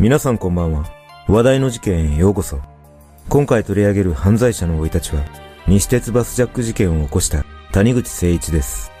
[0.00, 0.84] 皆さんこんばんは。
[1.26, 2.60] 話題の事件へようこそ。
[3.28, 5.24] 今回取り上げる犯罪者の生い立ちは、
[5.66, 8.92] 西鉄バスジャック事件を起こした谷口誠一です。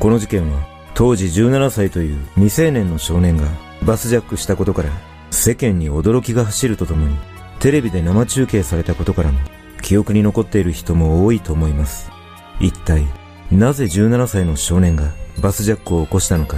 [0.00, 0.58] この事件は、
[0.94, 3.46] 当時17歳という未成年の少年が
[3.84, 4.90] バスジャックしたことから、
[5.30, 7.16] 世間に驚きが走るとともに、
[7.60, 9.38] テレビで生中継されたことからも、
[9.82, 12.10] 記憶に残っている人も多いと思います。
[12.58, 13.06] 一体、
[13.52, 16.56] なぜ17歳の少年がバスジャックを起こしたのか。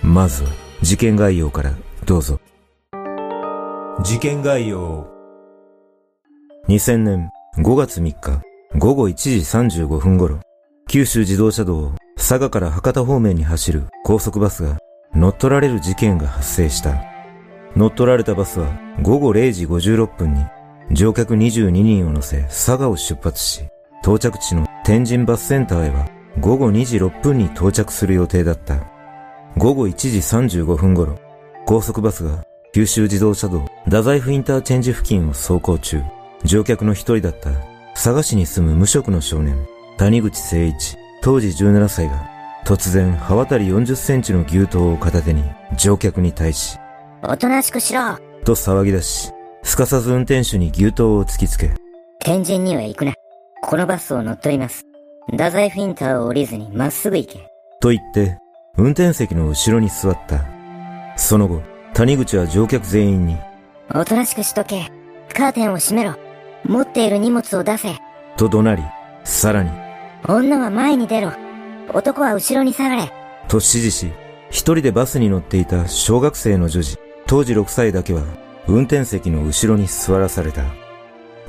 [0.00, 0.50] まずは、
[0.80, 1.74] 事件概要から
[2.06, 2.39] どうぞ。
[4.02, 5.06] 事件概要。
[6.68, 8.40] 2000年5月3日
[8.78, 9.38] 午後1時
[9.84, 10.40] 35分頃、
[10.88, 14.78] 九州自動車道を佐賀から博多方面に走る高速バスが
[15.14, 17.04] 乗っ取られる事件が発生した。
[17.76, 18.72] 乗っ取られたバスは
[19.02, 20.44] 午後0時56分に
[20.92, 23.68] 乗客22人を乗せ佐賀を出発し、
[24.02, 26.08] 到着地の天神バスセンターへは
[26.40, 28.82] 午後2時6分に到着する予定だった。
[29.58, 31.18] 午後1時35分頃、
[31.66, 36.02] 高速バスが九州自動車道太宰府インターチェンジ付近を走行中、
[36.44, 37.50] 乗客の一人だった
[37.94, 42.30] 佐賀市に住む無職の少年、谷口誠一、当時17歳が、
[42.64, 45.42] 突然刃渡り40センチの牛刀を片手に
[45.76, 46.78] 乗客に対し、
[47.22, 49.32] おとなしくしろと騒ぎ出し、
[49.64, 51.72] すかさず運転手に牛刀を突きつけ、
[52.20, 53.14] 天神には行くな。
[53.62, 54.84] このバスを乗っ取ります。
[55.32, 57.50] 太宰府インターを降りずにまっすぐ行け。
[57.80, 58.38] と言って、
[58.76, 60.44] 運転席の後ろに座った。
[61.16, 61.62] その後、
[61.94, 63.36] 谷口は乗客全員に、
[63.94, 64.90] おとなしくしとけ。
[65.34, 66.14] カーテンを閉めろ。
[66.64, 67.96] 持っている荷物を出せ。
[68.36, 68.82] と怒鳴り、
[69.24, 69.70] さらに、
[70.28, 71.32] 女は前に出ろ。
[71.92, 73.02] 男は後ろに下がれ。
[73.48, 74.12] と指示し、
[74.50, 78.22] 一人でバスに乗っていた小学生の女児、当時6歳だけは、
[78.66, 80.62] 運転席の後ろに座らされた。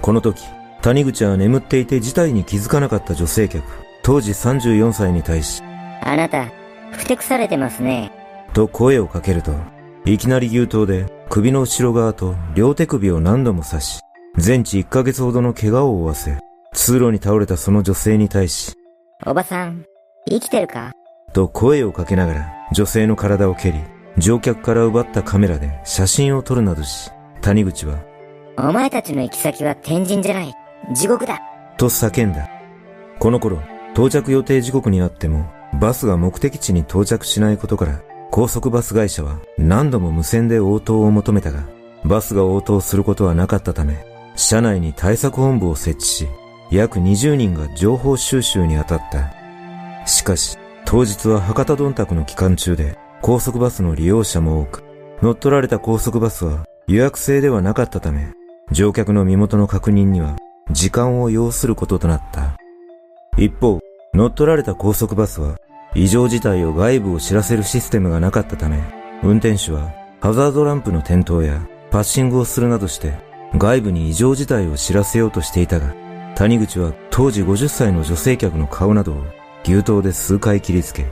[0.01, 0.43] この時、
[0.81, 3.63] 谷口は眠っていて事態に気づかなかった女性客、
[4.03, 5.61] 当時34歳に対し、
[6.01, 6.47] あなた、
[6.91, 8.11] ふてくされてますね。
[8.53, 9.53] と声をかけると、
[10.03, 13.99] いきなり牛刀で首の後ろ側と両手首を何度も刺し、
[14.35, 16.39] 全治1ヶ月ほどの怪我を負わせ、
[16.73, 18.73] 通路に倒れたその女性に対し、
[19.27, 19.85] おばさん、
[20.27, 20.93] 生きてるか？
[21.33, 23.77] と声をかけながら女性の体を蹴り、
[24.17, 27.11] 乗客から奪ったカメラで写真を撮るなどし、
[27.41, 27.99] 谷口は、
[28.57, 30.53] お前たちの行き先は天神じゃない、
[30.95, 31.39] 地獄だ。
[31.77, 32.49] と叫んだ。
[33.19, 33.61] この頃、
[33.93, 35.45] 到着予定時刻にあっても、
[35.79, 41.65] バスが目的地に到着しないことから、高速バス会社は何度も無線で応答を求めたが、
[42.05, 44.05] バスが応答することはなかったため、
[44.37, 46.27] 車内に対策本部を設置し、
[46.71, 50.07] 約20人が情報収集に当たった。
[50.07, 54.83] しかし、当日は博多どんたくの期間中で、高速バスの利用者も多く、
[55.21, 58.31] 乗っ取られた高速バスは予約制ではなかったため、
[58.71, 60.37] 乗客の身元の確認には
[60.71, 62.57] 時間を要することとなった。
[63.37, 63.81] 一方、
[64.13, 65.57] 乗っ取られた高速バスは
[65.93, 68.81] 異常事態を外部を知らせるシステムがなかったため、
[69.23, 73.13] 運転手はハザードランプの点灯やパッシングをするなどして
[73.57, 75.93] 外部に異常事態を知らせようとしていたが、
[76.35, 79.23] 谷口は当時50歳の女性客の顔などを
[79.63, 81.05] 牛刀で数回切りつけ、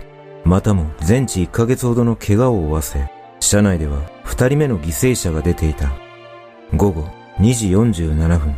[0.45, 3.11] またも全治1ヶ月ほどの怪我を負わせ、
[3.41, 5.91] 車内では2人目の犠牲者が出ていた。
[6.73, 7.09] 午後
[7.39, 8.55] 2時47分、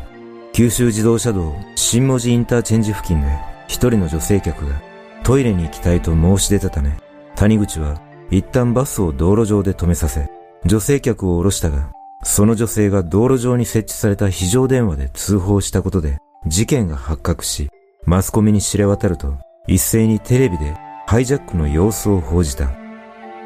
[0.54, 3.28] 九州自動車道新文字インターチェンジ付近で
[3.68, 4.91] 一人の女性客が
[5.24, 6.98] トイレに行きたいと申し出たため、
[7.36, 8.02] 谷口は
[8.32, 10.30] 一旦バスを道路上で止めさせ、
[10.66, 11.92] 女性客を降ろしたが、
[12.24, 16.18] その女性が道路上に設置された非常電話で通報したことで、
[16.48, 17.70] 事件が発覚し、
[18.06, 19.38] マスコミに知れ渡ると、
[19.68, 20.76] 一斉にテレビで
[21.08, 22.72] ハイジャックの様子を報じた。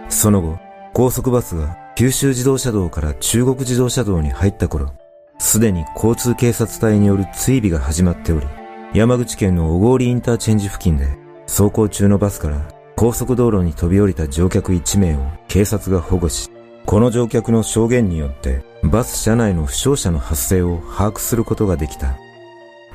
[0.07, 0.57] その後、
[0.93, 4.93] 高速バスが九州自動車道から中国自動車道に入った頃、
[5.39, 8.47] すでに交通警察隊による追尾が始まっており、
[8.93, 11.24] 山口県の小郡インターチェンジ付近で
[11.55, 12.67] 走行中のバスから
[12.97, 16.49] 高速道路に飛び降りた乗客1名を警察が保護し、
[16.85, 22.17] この乗客の証言によってバス車内の負傷者の発生を把握することができた。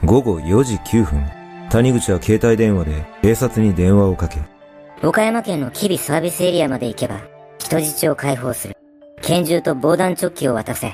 [0.04, 1.24] 午後4時9分、
[1.70, 4.40] 谷口は携帯電話で警察に電話をかけ、
[5.02, 7.18] 岡山県の吉備サービスエリアまで行けば
[7.58, 8.76] 人質を解放する。
[9.22, 10.92] 拳銃と防弾チョッキを渡せ。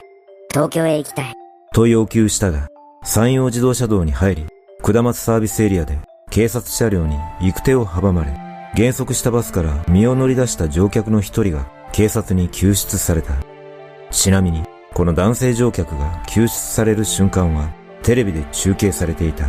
[0.50, 1.34] 東京へ行きたい。
[1.74, 2.68] と要求したが、
[3.02, 4.46] 山陽自動車道に入り、
[4.82, 5.98] 下松サービスエリアで
[6.36, 8.30] 警察車両に行く手を阻まれ、
[8.74, 13.32] 減速したバスから身を乗り出した乗客の一人が警察に救出された。
[14.10, 14.62] ちなみに、
[14.92, 17.72] この男性乗客が救出される瞬間は
[18.02, 19.46] テレビで中継されていた。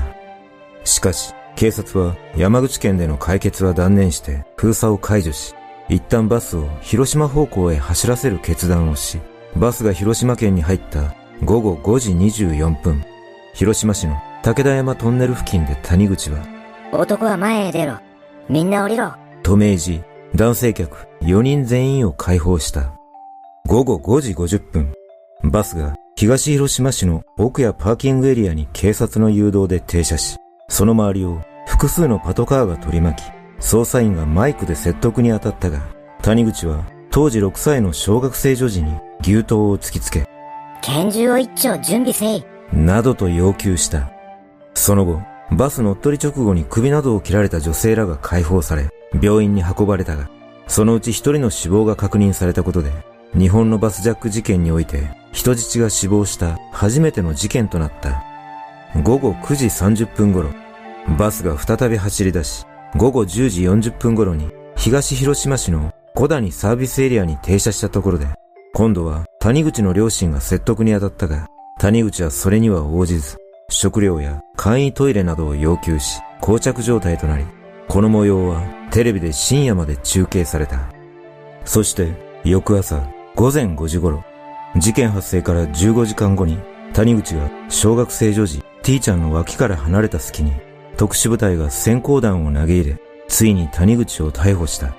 [0.86, 5.56] しかし、警察は山口県での解決は断念して封鎖を解除し、
[5.90, 9.20] 一旦バスを広島方向へ走らせる決断をし、
[9.58, 11.14] バスが広島県に入った
[11.44, 12.12] 午後5時
[12.46, 13.04] 24分、
[13.54, 16.57] 広島市の武田山トンネル付近で谷口は、
[16.92, 18.00] 男は前へ出ろ。
[18.50, 19.14] みんな降りろ。
[19.44, 20.04] と命じ、
[20.36, 22.94] 男性客4人全員を解放した。
[23.66, 24.94] 午後5時50分、
[25.44, 30.38] バスが東広島市の奥屋パーキングエリアに警察の誘導で停車し、
[30.70, 33.28] その周りを複数のパトカーが取り巻き、
[33.60, 35.82] 捜査員がマイクで説得に当たったが、
[36.22, 40.26] 谷口は当時6歳の小学生女児に牛刀を突きつけ、
[40.82, 42.46] 拳銃を一丁準備せい。
[42.72, 44.10] などと要求した。
[44.74, 48.90] その後、バス乗っ取り直後に首などを切られた女性らが解放され、
[49.22, 50.30] 病院に運ばれたが、
[50.68, 52.92] そのうち一人の死亡が確認されたことで、
[53.38, 58.24] 日本のバスジャック事件において人質が死亡した初めての事件となった。
[59.04, 60.50] 午後9時30分頃、
[61.18, 62.66] バスが再び走り出し、
[62.96, 68.28] 午後10時40分頃に東広島市の小谷サービスエリアに停車したところで、
[68.74, 71.48] 今度は谷口の両親が説得に当たったが、
[71.80, 73.38] 谷口はそれには応じず、
[73.70, 77.46] 食料や簡易トイレなどを要求し、膠着状態となり、
[77.88, 80.92] この模様はテレビで深夜まで中継された。
[81.64, 82.12] そして
[82.44, 84.24] 翌朝午前5時頃、
[84.76, 86.58] 事件発生から15時間後に
[86.94, 90.54] 谷口が小学生女児 T ちゃんの脇から離れた隙に
[90.98, 94.96] 特殊部隊が閃光弾を投げ入れ、ついに谷口を逮捕した。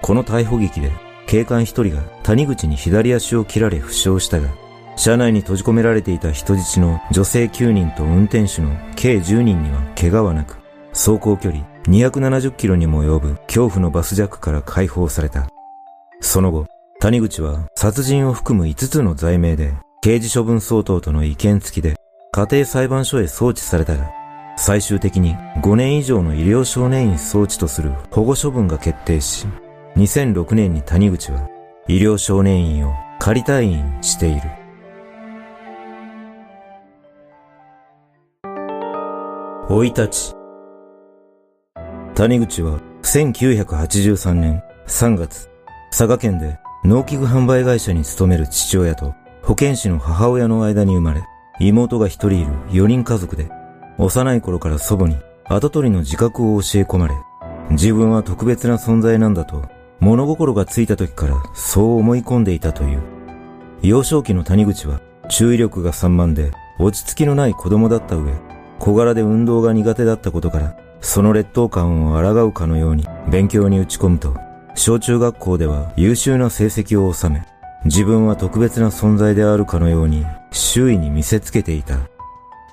[0.00, 0.90] この逮捕劇で
[1.26, 4.48] 警官一人が谷口に左足を切られ負傷したが、
[4.96, 10.58] 車内に閉じ込められていた人質の女性9人と運転手の計10人には怪我はなく、
[10.92, 15.46] 走行距離270キロにも及ぶ恐怖のバスジャックから解放された。
[16.20, 16.66] その後、
[16.98, 21.96] 谷口は殺人を含む5つの罪名で刑事処分相当との意見付きで
[22.32, 24.10] 家庭裁判所へ送致されたが、
[24.56, 29.46] 最終的に5年以上の医療少年院送致とする保護処分が決定し、
[29.96, 31.48] 2006年に谷口は
[31.86, 34.55] 医療少年院を仮退院している。
[39.68, 40.34] 生い立ち。
[42.14, 45.50] 谷口は1983年3月、
[45.90, 51.24] 佐賀県で農機具販売会社に勤める父親と保健師の母親の間に生まれ、
[51.58, 53.50] 妹が一人いる4人家族で、
[53.98, 55.16] 幼い頃から祖母に
[55.46, 57.14] 後取りの自覚を教え込まれ、
[57.70, 59.64] 自分は特別な存在なんだと
[59.98, 63.00] 物心がついた時からそう思い込んでいたという。
[63.82, 68.32] 幼少期の谷口は注意力が散漫で落ち着きのない子供だった上、
[68.78, 74.36] 小柄で運動が苦手だったことから、その劣等感を抗うかのように勉強に打ち込むと、
[74.74, 77.44] 小中学校では優秀な成績を収め、
[77.84, 81.98] 自分は特別な存在であるかのように周囲に見せつけていた。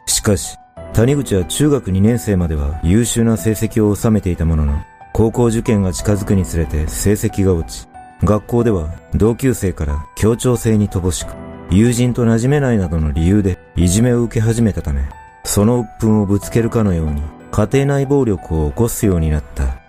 [0.05, 0.57] しかし、
[0.93, 4.81] 谷口は中学2年生までは優秀な成績を収めていたものの、
[5.13, 7.87] 高校受験が近づくにつれて成績が落ち、
[8.23, 11.33] 学校では同級生から協調性に乏しく、
[11.69, 15.01] 友人と馴染めないなどの理由でいじめを受け始めたため、
[15.43, 19.79] その鬱憤をぶつけるかのように家庭内暴力を起こすようになった。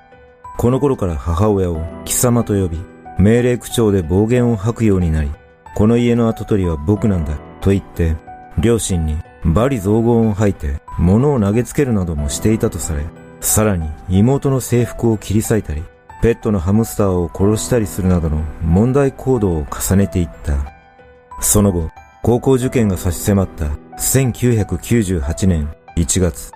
[0.58, 2.80] この頃から母親を貴様と呼び、
[3.18, 5.30] 命令口調で暴言を吐くようになり、
[5.74, 8.16] この家の跡取りは僕なんだと言って、
[8.58, 13.04] 両親に罵詈雑言を吐いて物を投げつけるなどもしていたとされ、
[13.40, 15.82] さらに妹の制服を切り裂いたり、
[16.22, 20.54] ペットのハムスターを殺したりするなどの問題行動を重ねていった。
[21.40, 21.90] その後、
[22.22, 26.51] 高校受験が差し迫った1998年1月、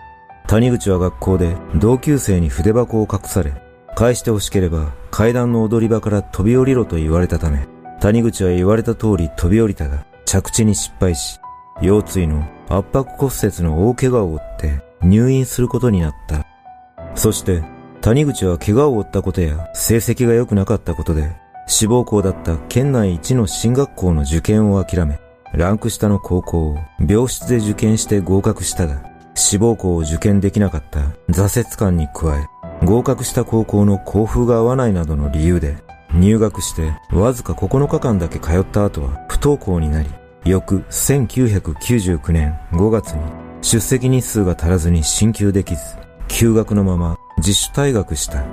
[0.48, 3.62] 谷口は学校で同級生に筆箱を隠され、
[3.94, 7.68] 返して欲しければ階段の踊り場から飛び降りろと言われたため、
[8.00, 11.38] 谷口は言われた通り飛び降りたが、着地に失敗し、
[11.80, 16.44] 腰椎の圧迫骨折の大怪我を負って入院することになった。
[17.14, 17.62] そして、
[18.00, 21.36] 谷口は怪我を負ったことや成績が良くなかったことで、
[21.68, 25.20] 志望校だった県内一の進学校の受験を諦め、
[25.54, 29.02] ランク下の高校を病室で受験して合格したが、
[29.34, 31.00] 志望校を受験できなかった
[31.30, 35.76] 挫折感に加え、合格した高校の校風が合わないなどの理由で、
[36.14, 40.08] 入学してわずか9日間だけ通った後は不登校になり、
[40.44, 43.20] 翌1999年5月に
[43.62, 45.82] 出席日数が足らずに進級できず、
[46.28, 48.44] 休学のまま自主退学した。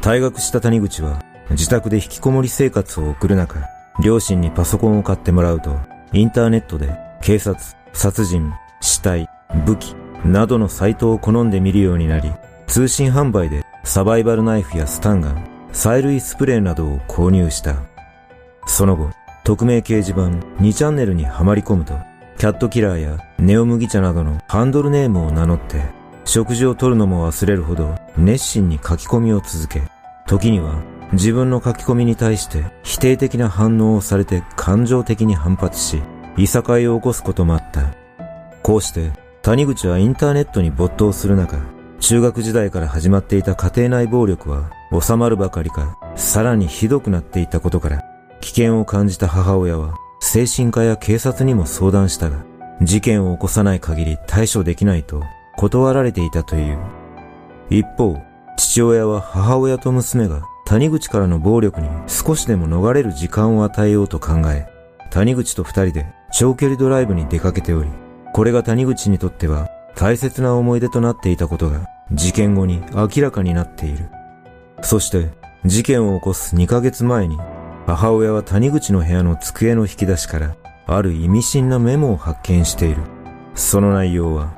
[0.00, 3.60] 退学した谷口は自宅で引きこもり生活を送る中、
[4.02, 5.76] 両親にパソコンを買ってもらうと、
[6.12, 9.28] インターネットで警察、殺人、死体、
[9.64, 9.94] 武器
[10.24, 12.32] などのサイトを好んで見るようになり、
[12.66, 17.76] 通信販売でサバイバルナイフやスタンガン、催涙スプレーなどを購入した。
[18.66, 19.10] その後、
[19.44, 20.22] 匿名掲示板
[20.62, 21.94] 2チャンネルにはまり込むと、
[22.38, 25.82] キャットキラーやネオ麦茶などのハンドルネームを名乗って、
[26.24, 29.82] 食事を取るのも忘れるほど熱心に書き込みを続け、
[30.26, 30.74] 時には
[31.12, 36.02] 自分の書き込みに対して否定的な反応をされて感情的に反発し、
[36.36, 37.94] いさかいを起こすこともあった。
[38.62, 41.58] こうして谷口はインターネットに没頭する中、
[42.00, 44.70] 中学時代から始まっていた家庭内暴力は
[45.00, 48.02] 収まるばかりか、さらにひどくなっていたことから、
[48.40, 52.44] 危険を感じた母親は、精神科や警察にも相談したが、
[52.82, 55.22] 事件を起こさない限り対処できないと
[55.56, 56.78] 断られていたという。
[57.70, 58.16] 一方、
[58.56, 64.66] 父親は母親と娘が谷口からの暴力に少しでも逃れる時間を与えようと考え、
[65.12, 67.88] 谷口と二人で長距離ドライブに出かけており、
[68.32, 74.10] これが谷口にとっては大切な思い出となっていたことが事件後に明らかになっている。
[74.82, 75.30] そして
[75.64, 77.38] 事件を起こす2ヶ月前に
[77.86, 80.56] 母親は谷口の部屋の机の引き出しから
[80.88, 83.02] ある意味深なメモを発見している。
[83.54, 84.52] その内容は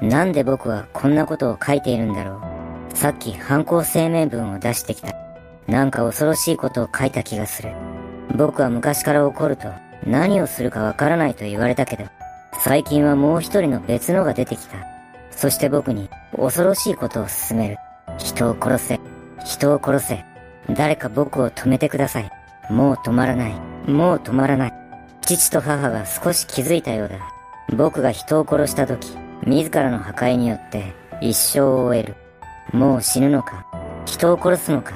[0.00, 2.55] なんで僕はこんなことを書いているんだろう。
[2.96, 5.14] さっき犯行声明文を出してきた。
[5.68, 7.74] なんか恐ろしいことを書いた気がする。
[8.34, 9.68] 僕は昔から怒ると
[10.06, 12.06] 何をするかわからないと言われたけど、
[12.64, 14.78] 最近はもう一人の別のが出てきた。
[15.30, 17.76] そして僕に恐ろしいことを勧める。
[18.16, 19.00] 人を殺せ。
[19.44, 20.24] 人を殺せ。
[20.70, 22.30] 誰か僕を止めてください。
[22.70, 23.54] もう止まらない。
[23.86, 24.72] もう止まらない。
[25.20, 27.18] 父と母が少し気づいたようだ。
[27.76, 32.14] 僕が人を殺した時、自らの破壊によって一生を終える。
[32.72, 33.66] もう死ぬのか？
[34.04, 34.94] 人を殺すのか？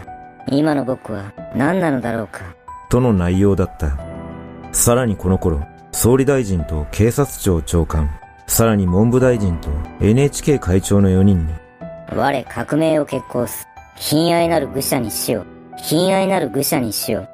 [0.50, 2.40] 今の僕は何なのだろうか？
[2.88, 3.98] との内容だった。
[4.72, 5.62] さらにこの頃、
[5.92, 8.10] 総理大臣と警察庁長官、
[8.46, 9.68] さらに文部大臣と
[10.00, 11.54] NHK 会長の4人に、
[12.16, 13.66] 我革命を決行す。
[13.96, 15.44] 親愛なる愚者に死を。
[15.76, 17.26] 親愛なる愚者に死を。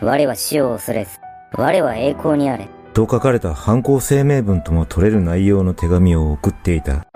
[0.00, 1.18] 我は死を恐れず。
[1.52, 2.68] 我は栄光にあれ。
[2.94, 7.06] と書かれた犯行声明文とも取れる内容の手紙を送っていた。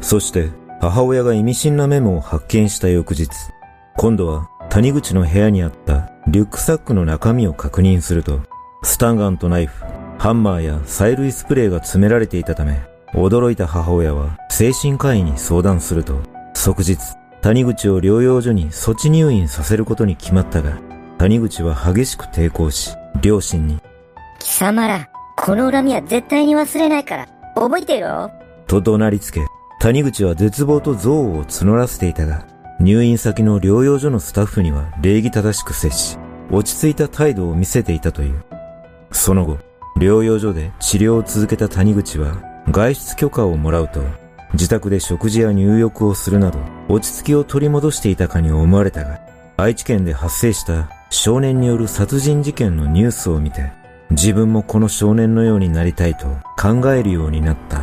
[0.00, 0.48] そして、
[0.80, 3.28] 母親が意味深なメモを発見した翌日、
[3.96, 8.40] 今度は谷口の部屋にあったリュックサックの中身を確認すると、
[8.84, 9.84] スタンガンとナイフ、
[10.18, 12.80] ハンマーや催涙スプレーが詰められていたため、
[13.12, 16.20] 驚いた母親は精神科医に相談すると、
[16.54, 16.96] 即日、
[17.40, 20.78] 谷口を療養所に措置入院させることに決まったが、
[21.18, 23.80] 谷口は激しく抵抗し、両親に、
[24.38, 28.30] 貴様ら、この恨みは絶対に忘れないから、覚えてろ
[28.68, 29.40] と怒鳴りつけ、
[29.80, 32.44] 谷口は絶望と憎悪を募らせていたが、
[32.80, 36.18] 入院先の療養所のスタッフには礼儀正しく接し、
[36.50, 38.42] 落ち着いた態度を見せていたという。
[39.12, 39.58] その後、
[39.96, 42.34] 療養所で治療を続けた谷口は、
[42.70, 44.02] 外出許可をもらうと、
[44.54, 46.58] 自宅で食事や入浴をするなど、
[46.88, 49.20] 落ち着きを取り戻していたかに思われたが、
[49.56, 53.70] 愛知県で発生した少年による殺人事件のニュースを見て、
[54.10, 56.26] 自分もこの少年のようになりたいと
[56.60, 57.82] 考えるようになった。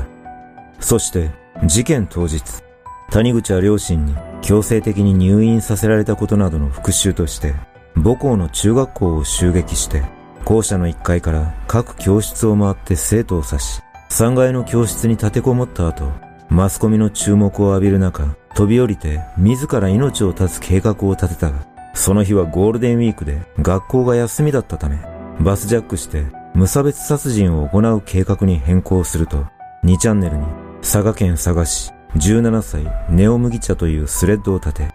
[0.79, 2.43] そして、事件当日、
[3.11, 7.55] 谷口は両親に強制的に入院させられたことなどの復讐として、
[7.95, 10.03] 母校の中学校を襲撃して、
[10.43, 16.11] 校舎の1階から各教室を回って生徒を刺し、3階の教室に立てこもった後、
[16.49, 21.51] マスコミの注目を浴びる中、飛び降りて自ら命を絶つ計画を立てた。
[21.51, 24.99] が、その日はゴールデンウィークで学校が休みだったため、
[25.39, 29.45] バスジャックして無差別殺人を行う計画に変更すると、
[29.83, 30.45] 2チャンネルに
[30.85, 31.91] 佐賀県佐賀市。
[32.15, 34.89] 17歳ネオ麦茶というスレッドを立て、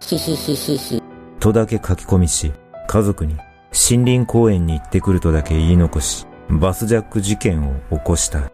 [0.00, 1.02] ひひひひひ、
[1.38, 2.50] とだけ書き込みし、
[2.88, 3.36] 家族に
[3.88, 8.50] 森林公園に行ってくるとだけ言い残し、バスジャック事件を起こした。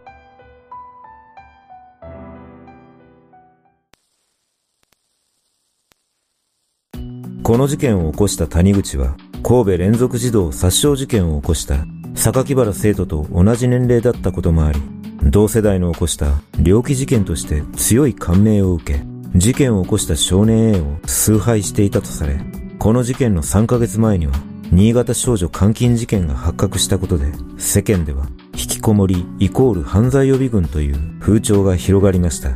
[7.42, 22.38] この事件を起こした谷口は、神戸連続児童殺傷事件を起こした榊原生徒と同じ年齢だったこともあり、同世代の起こした猟奇事件として強い感銘を受け、事件を起こした少年 A を崇拝していたとされ、
[22.78, 24.32] この事件の3ヶ月前には、
[24.72, 27.26] 新潟少女監禁事件が発覚したことで、
[27.56, 32.50] 世間では、引きこもりイコール犯罪予備軍という風潮が広がりました。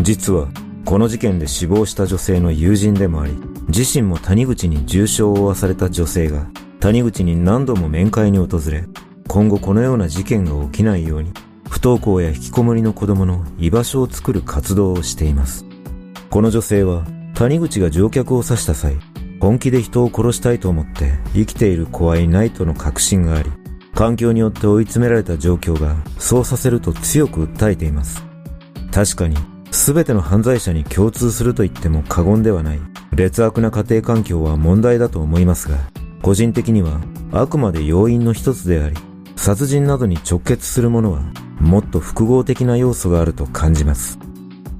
[0.00, 0.48] 実は、
[0.84, 3.34] この事件で死亡した女性の友人でもあり、
[3.68, 6.46] 自身も谷口に重傷を負わされた女性が、
[6.80, 8.84] 谷口に何度も面会に訪れ、
[9.28, 11.32] 今後このような事件が起きないように、
[11.68, 15.64] 不登校や引きこもりの子供の居場所を作る活動をしています。
[16.30, 17.04] この女性は、
[17.34, 18.96] 谷口が乗客を刺した際、
[19.40, 23.50] 本気で人を殺したいと思って生きている子はいないとの確信があり、
[23.94, 28.24] 環境によって追い詰められた状況がそうさせると強く訴えています。
[28.90, 29.36] 確かに、
[29.70, 32.80] 全ての犯罪者に共通すると言っても過言ではない
[33.12, 35.78] 劣悪な家庭環境は問題だと思いますが、
[36.22, 37.00] 個人的には
[37.32, 38.96] あくまで要因の一つであり、
[39.36, 41.20] 殺人などに直結するものは
[41.60, 44.18] もっと複合的な要素があると感じます。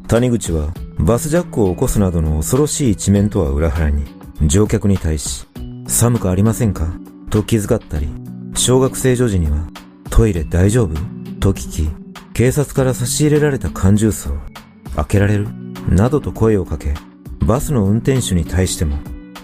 [0.07, 4.05] 谷口はバスジャックを起こすなどの恐ろしい一面とは裏腹に、
[4.43, 5.47] 乗客に対し、
[5.87, 6.87] 寒くありませんか？
[7.31, 8.09] と気遣ったり、
[8.55, 9.67] 小学生女児には、
[10.11, 10.95] トイレ大丈夫？
[11.41, 11.89] と聞き、
[12.33, 14.35] 警察から差し入れられた缶ジュースを、
[14.95, 15.49] 開けられる？
[15.89, 16.95] などと声をかけ、
[17.45, 18.99] バスの運転手に対しても、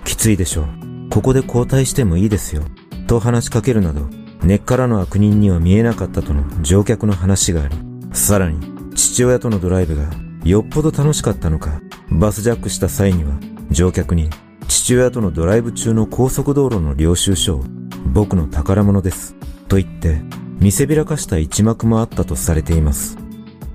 [0.05, 0.67] きついでしょう。
[1.11, 2.63] ここで交代してもいいですよ。
[3.09, 4.09] と話しかけるなど、
[4.43, 7.77] 根っからの悪人には見えなかったとの乗客の話があり、
[8.13, 8.59] さらに
[8.95, 10.11] 父親とのドライブが
[10.45, 11.81] よっぽど楽しかったのか、
[12.11, 13.33] バスジャックした際には
[13.71, 14.31] 乗客に
[14.67, 17.65] 父親とのドライブ中の高速道路の領収書を
[18.13, 19.35] 僕の宝物です。
[19.69, 20.21] と言って
[20.59, 23.17] 見せびらかした一幕もあったとされています。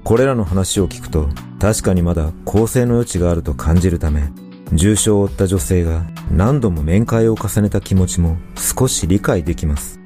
[0.04, 1.30] これらの話を聞くと
[1.60, 4.30] 確かにまだ構成の余地があると感じるため、
[4.74, 10.00] 重傷を負った女性が何度も面会を重ねた気持ちも少し理解できます。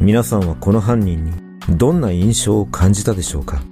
[0.00, 1.32] 皆さんはこの犯人に
[1.76, 3.62] どんな印象を感じたでしょうか？